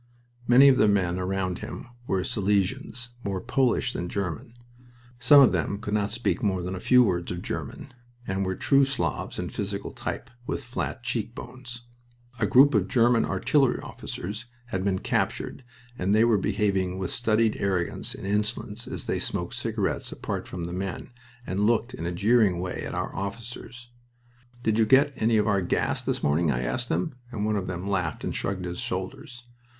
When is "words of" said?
7.03-7.43